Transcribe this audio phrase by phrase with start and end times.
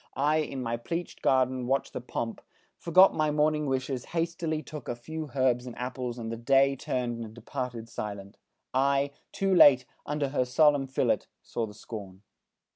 [0.15, 2.41] I, in my pleachéd garden watched the pomp,
[2.75, 7.23] Forgot my morning wishes, hastily Took a few herbs and apples and the day Turned
[7.23, 8.37] and departed silent.
[8.73, 12.23] I, too late, Under her solemn fillet, saw the scorn!"